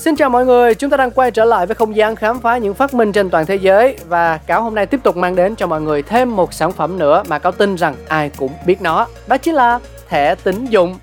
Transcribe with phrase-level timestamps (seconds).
[0.00, 2.58] Xin chào mọi người, chúng ta đang quay trở lại với không gian khám phá
[2.58, 5.56] những phát minh trên toàn thế giới và Cáo hôm nay tiếp tục mang đến
[5.56, 8.82] cho mọi người thêm một sản phẩm nữa mà Cáo tin rằng ai cũng biết
[8.82, 9.78] nó, đó chính là
[10.08, 10.96] thẻ tín dụng.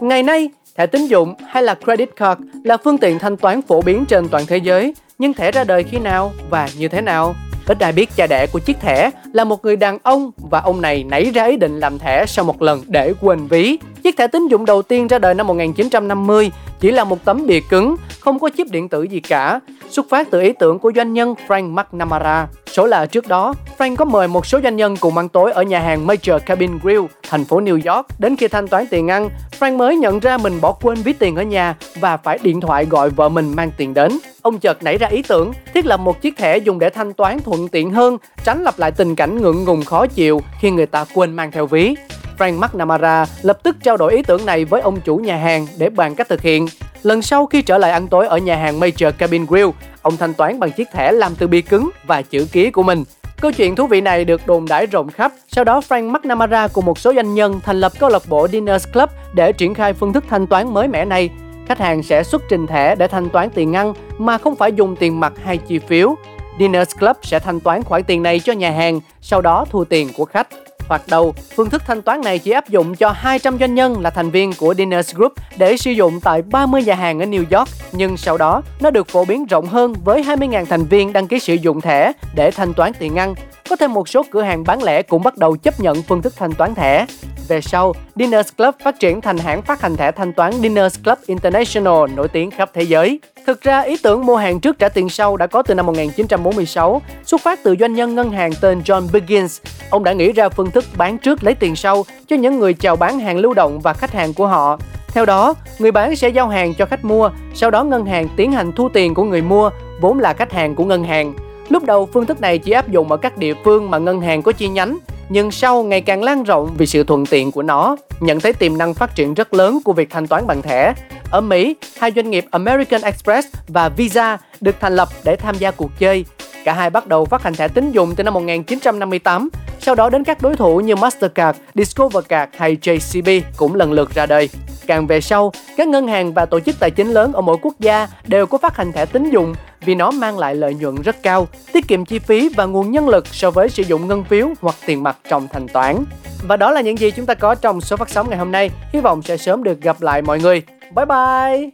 [0.00, 3.82] Ngày nay, thẻ tín dụng hay là credit card là phương tiện thanh toán phổ
[3.82, 7.34] biến trên toàn thế giới, nhưng thẻ ra đời khi nào và như thế nào?
[7.66, 10.80] Ít ai biết cha đẻ của chiếc thẻ là một người đàn ông và ông
[10.80, 13.78] này nảy ra ý định làm thẻ sau một lần để quên ví.
[14.02, 16.50] Chiếc thẻ tín dụng đầu tiên ra đời năm 1950
[16.80, 20.30] chỉ là một tấm bìa cứng, không có chip điện tử gì cả, xuất phát
[20.30, 22.46] từ ý tưởng của doanh nhân Frank McNamara.
[22.72, 25.62] Số là trước đó, Frank có mời một số doanh nhân cùng ăn tối ở
[25.62, 28.06] nhà hàng Major Cabin Grill, thành phố New York.
[28.18, 29.30] Đến khi thanh toán tiền ăn,
[29.60, 32.84] Frank mới nhận ra mình bỏ quên ví tiền ở nhà và phải điện thoại
[32.84, 34.18] gọi vợ mình mang tiền đến.
[34.42, 37.40] Ông chợt nảy ra ý tưởng thiết lập một chiếc thẻ dùng để thanh toán
[37.40, 41.04] thuận tiện hơn, tránh lặp lại tình cảnh ngượng ngùng khó chịu khi người ta
[41.14, 41.94] quên mang theo ví.
[42.42, 45.90] Frank McNamara lập tức trao đổi ý tưởng này với ông chủ nhà hàng để
[45.90, 46.66] bàn cách thực hiện.
[47.02, 49.68] Lần sau khi trở lại ăn tối ở nhà hàng Major Cabin Grill,
[50.02, 53.04] ông thanh toán bằng chiếc thẻ làm từ bìa cứng và chữ ký của mình.
[53.40, 55.32] Câu chuyện thú vị này được đồn đãi rộng khắp.
[55.48, 58.88] Sau đó Frank McNamara cùng một số doanh nhân thành lập câu lạc bộ Diners
[58.92, 61.30] Club để triển khai phương thức thanh toán mới mẻ này.
[61.68, 64.96] Khách hàng sẽ xuất trình thẻ để thanh toán tiền ăn mà không phải dùng
[64.96, 66.14] tiền mặt hay chi phiếu.
[66.58, 70.08] Diners Club sẽ thanh toán khoản tiền này cho nhà hàng, sau đó thu tiền
[70.16, 70.48] của khách.
[70.92, 74.10] Hoặc đầu, phương thức thanh toán này chỉ áp dụng cho 200 doanh nhân là
[74.10, 77.68] thành viên của Diners Group để sử dụng tại 30 nhà hàng ở New York,
[77.92, 81.38] nhưng sau đó nó được phổ biến rộng hơn với 20.000 thành viên đăng ký
[81.38, 83.34] sử dụng thẻ để thanh toán tiền ăn.
[83.70, 86.34] Có thêm một số cửa hàng bán lẻ cũng bắt đầu chấp nhận phương thức
[86.36, 87.06] thanh toán thẻ.
[87.48, 91.18] Về sau, Diners Club phát triển thành hãng phát hành thẻ thanh toán Diners Club
[91.26, 93.20] International nổi tiếng khắp thế giới.
[93.46, 97.02] Thực ra, ý tưởng mua hàng trước trả tiền sau đã có từ năm 1946,
[97.24, 99.60] xuất phát từ doanh nhân ngân hàng tên John Biggins.
[99.90, 102.96] Ông đã nghĩ ra phương thức bán trước lấy tiền sau cho những người chào
[102.96, 104.78] bán hàng lưu động và khách hàng của họ.
[105.08, 108.52] Theo đó, người bán sẽ giao hàng cho khách mua, sau đó ngân hàng tiến
[108.52, 109.70] hành thu tiền của người mua,
[110.00, 111.34] vốn là khách hàng của ngân hàng.
[111.68, 114.42] Lúc đầu phương thức này chỉ áp dụng ở các địa phương mà ngân hàng
[114.42, 114.98] có chi nhánh,
[115.28, 118.78] nhưng sau ngày càng lan rộng vì sự thuận tiện của nó, nhận thấy tiềm
[118.78, 120.94] năng phát triển rất lớn của việc thanh toán bằng thẻ.
[121.30, 125.70] Ở Mỹ, hai doanh nghiệp American Express và Visa được thành lập để tham gia
[125.70, 126.24] cuộc chơi.
[126.64, 129.48] Cả hai bắt đầu phát hành thẻ tín dụng từ năm 1958,
[129.80, 134.26] sau đó đến các đối thủ như Mastercard, Discovercard hay JCB cũng lần lượt ra
[134.26, 134.48] đời.
[134.86, 137.74] Càng về sau, các ngân hàng và tổ chức tài chính lớn ở mỗi quốc
[137.80, 139.54] gia đều có phát hành thẻ tín dụng
[139.84, 143.08] vì nó mang lại lợi nhuận rất cao, tiết kiệm chi phí và nguồn nhân
[143.08, 146.04] lực so với sử dụng ngân phiếu hoặc tiền mặt trong thanh toán.
[146.42, 148.70] Và đó là những gì chúng ta có trong số phát sóng ngày hôm nay.
[148.92, 150.62] Hy vọng sẽ sớm được gặp lại mọi người.
[150.94, 151.70] Bye bye!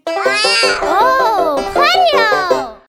[0.82, 2.57] Oh!